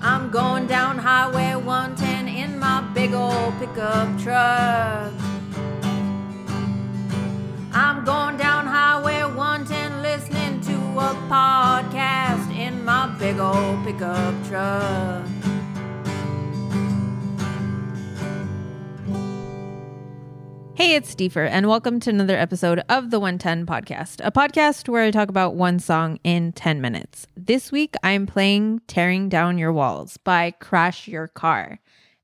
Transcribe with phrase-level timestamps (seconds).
[0.00, 5.12] I'm going down Highway 110 in my big old pickup truck.
[7.72, 8.33] I'm going
[13.34, 15.26] big old pickup truck.
[20.76, 25.02] Hey, it's Deefur, and welcome to another episode of the 110 Podcast, a podcast where
[25.02, 27.26] I talk about one song in 10 minutes.
[27.36, 31.80] This week, I'm playing Tearing Down Your Walls by Crash Your Car.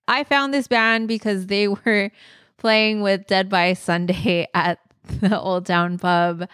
[0.06, 2.12] I found this band because they were
[2.56, 4.78] playing with Dead by Sunday at
[5.20, 6.48] the Old Town Pub.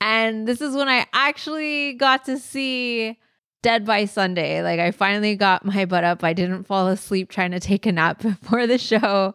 [0.00, 3.18] And this is when I actually got to see
[3.62, 4.62] Dead by Sunday.
[4.62, 6.24] Like, I finally got my butt up.
[6.24, 9.34] I didn't fall asleep trying to take a nap before the show.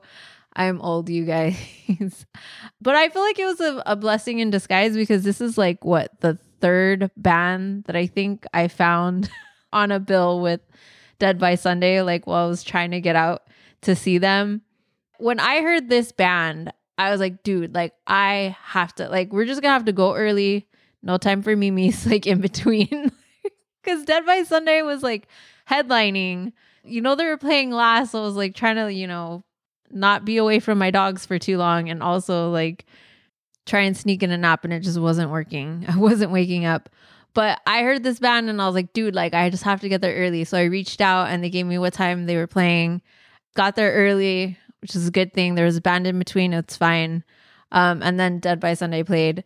[0.55, 1.57] I'm old, you guys.
[2.81, 5.83] but I feel like it was a, a, blessing in disguise because this is like
[5.83, 9.29] what the third band that I think I found
[9.73, 10.61] on a bill with
[11.19, 13.43] Dead by Sunday, like while I was trying to get out
[13.81, 14.61] to see them.
[15.17, 19.45] When I heard this band, I was like, dude, like I have to, like, we're
[19.45, 20.67] just gonna have to go early.
[21.03, 23.11] No time for Mimi's like in between.
[23.85, 25.27] Cause Dead by Sunday was like
[25.69, 26.53] headlining.
[26.83, 28.11] You know, they were playing last.
[28.11, 29.43] So I was like trying to, you know,
[29.91, 32.85] not be away from my dogs for too long and also like
[33.65, 35.85] try and sneak in a nap and it just wasn't working.
[35.89, 36.89] I wasn't waking up.
[37.33, 39.89] But I heard this band and I was like, dude, like I just have to
[39.89, 40.45] get there early.
[40.45, 43.01] So I reached out and they gave me what time they were playing.
[43.55, 45.55] Got there early, which is a good thing.
[45.55, 47.23] There was a band in between, it's fine.
[47.71, 49.43] Um, and then Dead by Sunday played.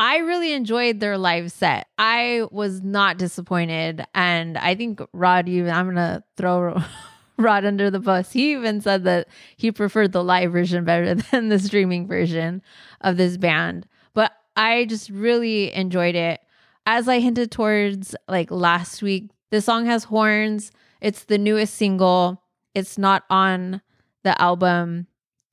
[0.00, 1.86] I really enjoyed their live set.
[1.98, 4.02] I was not disappointed.
[4.14, 6.82] And I think Rod, even I'm gonna throw
[7.36, 8.32] Rod under the bus.
[8.32, 12.62] He even said that he preferred the live version better than the streaming version
[13.02, 13.86] of this band.
[14.14, 16.40] But I just really enjoyed it.
[16.86, 20.72] As I hinted towards like last week, the song has horns.
[21.02, 22.42] It's the newest single.
[22.74, 23.82] It's not on
[24.22, 25.08] the album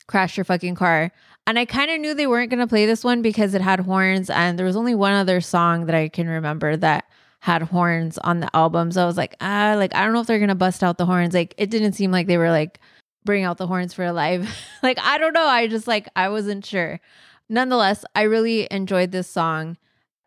[0.08, 1.12] Crash Your Fucking Car.
[1.48, 3.80] And I kind of knew they weren't going to play this one because it had
[3.80, 4.30] horns.
[4.30, 7.06] And there was only one other song that I can remember that
[7.40, 8.92] had horns on the album.
[8.92, 11.06] So I was like, ah, like I don't know if they're gonna bust out the
[11.06, 11.34] horns.
[11.34, 12.80] Like it didn't seem like they were like
[13.24, 14.50] bring out the horns for a live.
[14.84, 15.46] like I don't know.
[15.46, 17.00] I just like I wasn't sure.
[17.48, 19.78] Nonetheless, I really enjoyed this song.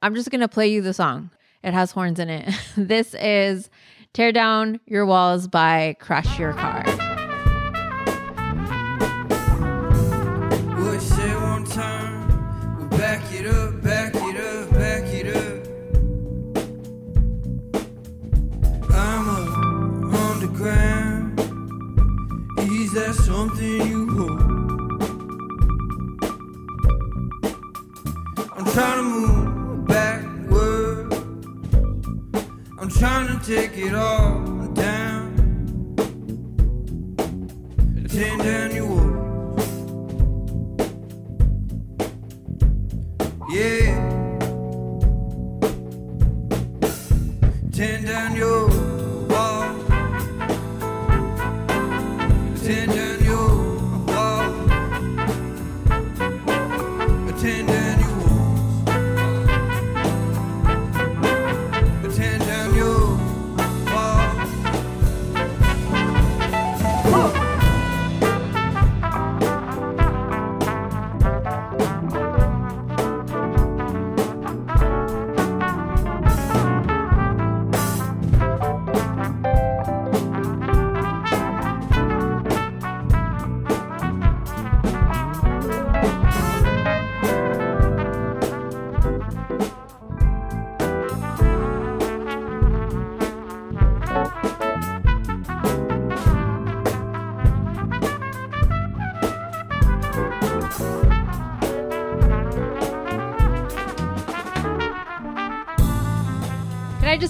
[0.00, 1.30] I'm just gonna play you the song.
[1.62, 2.54] It has horns in it.
[2.76, 3.68] this is
[4.14, 7.09] Tear Down Your Walls by Crash Your Car.
[13.40, 15.50] It up, back it up, back it up.
[20.60, 21.40] ground?
[22.58, 24.40] Is that something you hold?
[28.56, 29.30] I'm trying to move.
[32.78, 35.36] I'm trying to take it all down.
[38.08, 38.79] Tear down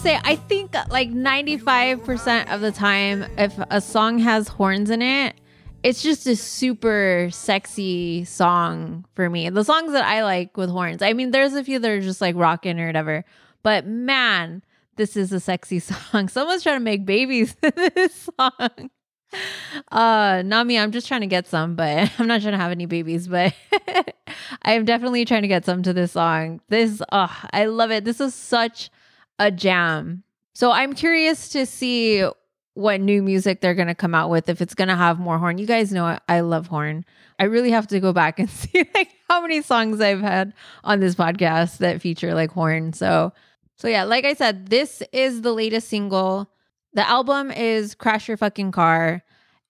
[0.00, 5.36] say, I think like 95% of the time, if a song has horns in it,
[5.82, 9.50] it's just a super sexy song for me.
[9.50, 12.22] The songs that I like with horns, I mean, there's a few that are just
[12.22, 13.26] like rocking or whatever,
[13.62, 14.62] but man,
[14.96, 16.28] this is a sexy song.
[16.28, 18.90] Someone's trying to make babies in this song.
[19.92, 20.78] Uh, not me.
[20.78, 23.54] I'm just trying to get some, but I'm not trying to have any babies, but
[24.62, 26.62] I am definitely trying to get some to this song.
[26.68, 28.04] This, oh, I love it.
[28.04, 28.90] This is such
[29.40, 30.22] a jam.
[30.52, 32.24] So I'm curious to see
[32.74, 35.38] what new music they're going to come out with if it's going to have more
[35.38, 35.58] horn.
[35.58, 37.04] You guys know I, love horn.
[37.38, 40.52] I really have to go back and see like how many songs I've had
[40.84, 42.92] on this podcast that feature like horn.
[42.92, 43.32] So
[43.78, 46.50] so yeah, like I said, this is the latest single.
[46.92, 49.22] The album is Crash Your Fucking Car.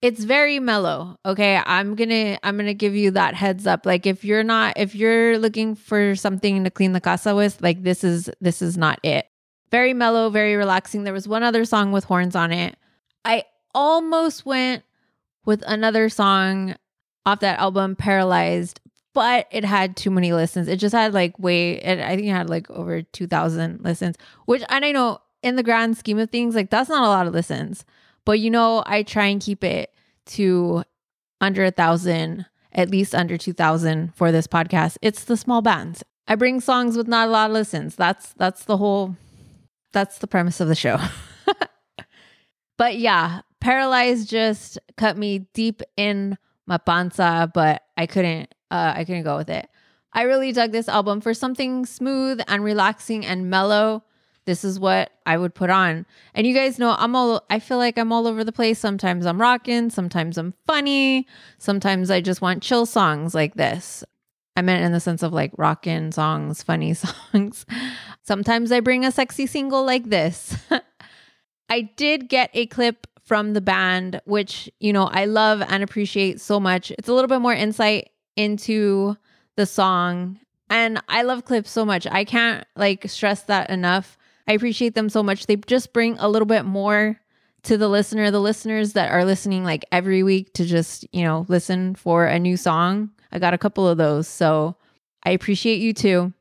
[0.03, 1.17] It's very mellow.
[1.25, 1.63] Okay.
[1.65, 3.87] I'm gonna I'm gonna give you that heads up.
[3.87, 7.85] Like if you're not if you're looking for something to clean the casa with, like
[7.85, 9.30] this is this is not it.
[9.71, 11.05] Very mellow, very relaxing.
[11.05, 12.77] There was one other song with horns on it.
[13.25, 13.45] I
[13.75, 14.83] almost went
[15.45, 16.75] with another song
[17.27, 18.81] off that album, Paralyzed,
[19.15, 20.69] but it had too many listens.
[20.69, 24.63] It just had like way, it, I think it had like over 2,000 listens, which,
[24.69, 27.33] and I know in the grand scheme of things, like that's not a lot of
[27.33, 27.85] listens.
[28.25, 29.93] But you know, I try and keep it
[30.27, 30.85] to
[31.41, 34.99] under a thousand, at least under 2,000 for this podcast.
[35.03, 36.05] It's the small bands.
[36.29, 37.97] I bring songs with not a lot of listens.
[37.97, 39.17] That's that's the whole
[39.93, 40.99] that's the premise of the show.
[42.77, 49.05] but yeah, paralyzed just cut me deep in my panza, but I couldn't uh, I
[49.05, 49.69] couldn't go with it.
[50.13, 54.05] I really dug this album for something smooth and relaxing and mellow.
[54.47, 56.07] This is what I would put on.
[56.35, 58.79] And you guys know I'm all I feel like I'm all over the place.
[58.79, 61.27] Sometimes I'm rocking, sometimes I'm funny,
[61.59, 64.05] sometimes I just want chill songs like this.
[64.57, 66.95] I meant in the sense of like rockin' songs, funny
[67.33, 67.65] songs.
[68.23, 70.57] Sometimes I bring a sexy single like this.
[71.69, 76.41] I did get a clip from the band, which, you know, I love and appreciate
[76.41, 76.91] so much.
[76.93, 79.17] It's a little bit more insight into
[79.57, 80.41] the song.
[80.69, 82.07] And I love clips so much.
[82.07, 84.17] I can't like stress that enough.
[84.49, 85.47] I appreciate them so much.
[85.47, 87.21] They just bring a little bit more
[87.63, 91.47] to the listener, the listeners that are listening like every week to just, you know,
[91.49, 93.11] listen for a new song.
[93.33, 94.27] I got a couple of those.
[94.27, 94.77] So
[95.23, 96.33] I appreciate you too.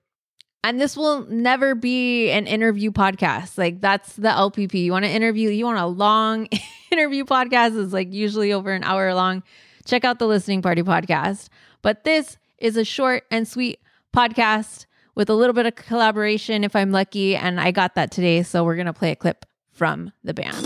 [0.64, 3.58] And this will never be an interview podcast.
[3.58, 4.84] Like that's the LPP.
[4.84, 6.48] You want to interview, you want a long
[6.92, 9.44] interview podcast is like usually over an hour long.
[9.86, 11.48] Check out the listening party podcast.
[11.82, 13.80] But this is a short and sweet
[14.14, 14.86] podcast
[15.16, 17.38] with a little bit of collaboration if I'm lucky.
[17.38, 18.44] And I got that today.
[18.44, 20.58] So we're going to play a clip from the band.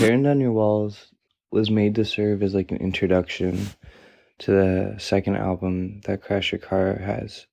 [0.00, 1.06] Tearing Down Your Walls
[1.52, 3.68] was made to serve as like an introduction
[4.40, 7.46] to the second album that Crash Your Car has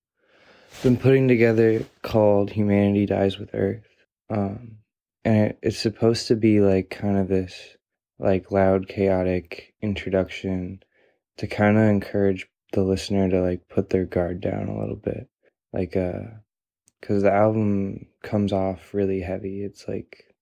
[0.84, 3.88] been putting together called Humanity Dies with Earth.
[4.30, 4.78] Um,
[5.24, 7.78] and it, it's supposed to be like kind of this
[8.20, 10.82] like loud, chaotic introduction
[11.38, 15.28] to kind of encourage the listener to like put their guard down a little bit.
[15.74, 16.22] Like, uh,
[17.02, 19.64] cause the album comes off really heavy.
[19.64, 20.36] It's like,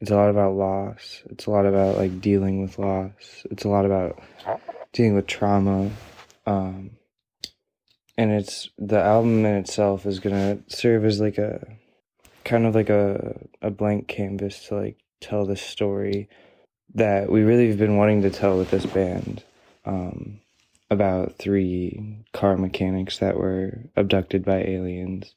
[0.00, 1.22] it's a lot about loss.
[1.26, 3.44] It's a lot about like dealing with loss.
[3.50, 4.18] It's a lot about
[4.92, 5.90] dealing with trauma.
[6.46, 6.92] Um,
[8.16, 11.66] and it's the album in itself is gonna serve as like a
[12.44, 16.28] kind of like a a blank canvas to like tell this story
[16.94, 19.44] that we really have been wanting to tell with this band
[19.84, 20.40] um,
[20.90, 25.34] about three car mechanics that were abducted by aliens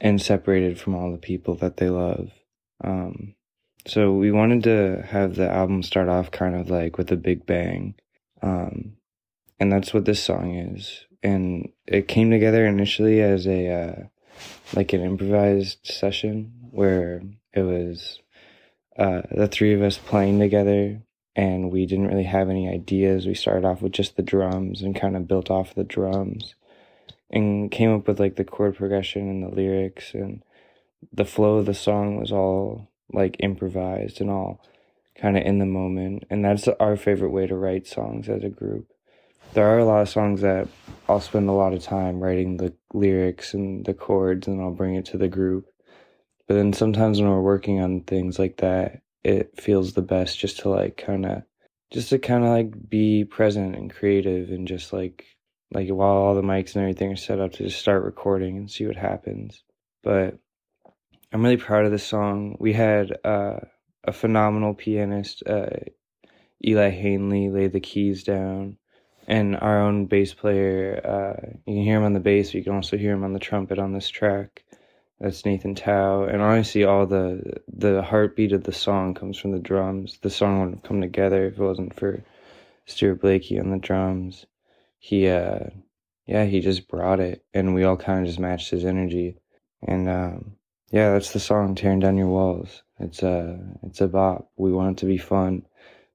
[0.00, 2.30] and separated from all the people that they love.
[2.84, 3.34] Um,
[3.86, 7.46] so we wanted to have the album start off kind of like with a big
[7.46, 7.94] bang.
[8.42, 8.96] Um,
[9.58, 11.06] and that's what this song is.
[11.22, 14.02] And it came together initially as a, uh,
[14.74, 17.22] like an improvised session where
[17.54, 18.20] it was
[18.98, 21.00] uh, the three of us playing together
[21.34, 23.26] and we didn't really have any ideas.
[23.26, 26.54] We started off with just the drums and kind of built off the drums
[27.30, 30.42] and came up with like the chord progression and the lyrics and
[31.12, 34.62] the flow of the song was all like improvised and all
[35.20, 36.24] kind of in the moment.
[36.30, 38.88] And that's our favorite way to write songs as a group.
[39.54, 40.68] There are a lot of songs that
[41.08, 44.96] I'll spend a lot of time writing the lyrics and the chords and I'll bring
[44.96, 45.66] it to the group.
[46.46, 50.60] But then sometimes when we're working on things like that, it feels the best just
[50.60, 51.42] to like kind of,
[51.92, 55.24] just to kind of like be present and creative and just like,
[55.72, 58.70] like while all the mics and everything are set up to just start recording and
[58.70, 59.64] see what happens.
[60.04, 60.38] But
[61.32, 62.56] I'm really proud of this song.
[62.60, 63.60] We had uh,
[64.06, 65.66] a phenomenal pianist, uh,
[66.64, 68.78] Eli Hanley, laid the keys down,
[69.26, 71.00] and our own bass player.
[71.04, 73.32] Uh, you can hear him on the bass, but you can also hear him on
[73.32, 74.64] the trumpet on this track.
[75.20, 79.58] That's Nathan Tao, and honestly, all the the heartbeat of the song comes from the
[79.58, 80.18] drums.
[80.20, 82.22] The song wouldn't come together if it wasn't for
[82.84, 84.44] Stuart Blakey on the drums.
[84.98, 85.70] He, uh,
[86.26, 89.38] yeah, he just brought it, and we all kind of just matched his energy.
[89.82, 90.56] And um,
[90.90, 94.50] yeah, that's the song "Tearing Down Your Walls." It's a it's a bop.
[94.56, 95.66] We want it to be fun.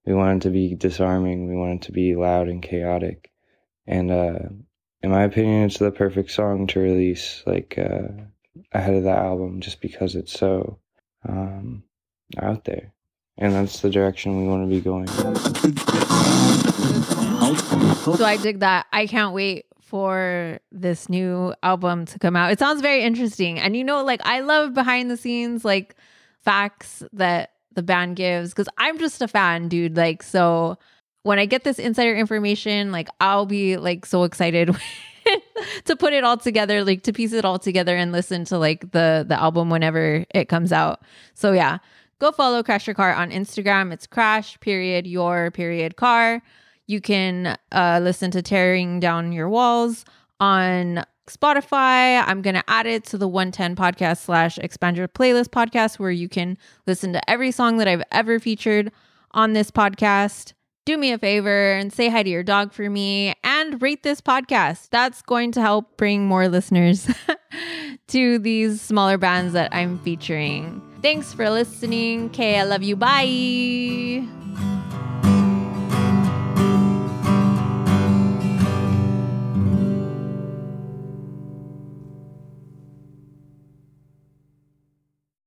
[0.05, 1.47] We want it to be disarming.
[1.47, 3.31] We want it to be loud and chaotic.
[3.85, 4.39] And uh,
[5.01, 7.77] in my opinion, it's the perfect song to release like.
[7.77, 8.23] Uh,
[8.71, 10.79] ahead of that album just because it's so
[11.27, 11.83] um,
[12.39, 12.93] out there.
[13.37, 15.07] And that's the direction we want to be going.
[17.97, 18.87] So I dig that.
[18.91, 22.51] I can't wait for this new album to come out.
[22.51, 23.59] It sounds very interesting.
[23.59, 25.95] And you know, like I love behind the scenes like
[26.43, 29.95] facts that the band gives because I'm just a fan, dude.
[29.95, 30.77] Like, so
[31.23, 34.75] when I get this insider information, like I'll be like so excited
[35.85, 38.91] to put it all together, like to piece it all together and listen to like
[38.91, 41.01] the the album whenever it comes out.
[41.33, 41.77] So yeah,
[42.19, 43.91] go follow Crash Your Car on Instagram.
[43.91, 46.41] It's crash period your period car.
[46.87, 50.03] You can uh, listen to Tearing Down Your Walls
[50.39, 52.23] on Spotify.
[52.25, 56.11] I'm going to add it to the 110 podcast slash expand your playlist podcast where
[56.11, 56.57] you can
[56.87, 58.91] listen to every song that I've ever featured
[59.31, 60.53] on this podcast.
[60.85, 64.19] Do me a favor and say hi to your dog for me and rate this
[64.19, 64.89] podcast.
[64.89, 67.07] That's going to help bring more listeners
[68.07, 70.81] to these smaller bands that I'm featuring.
[71.01, 72.25] Thanks for listening.
[72.25, 72.95] Okay, I love you.
[72.95, 74.70] Bye.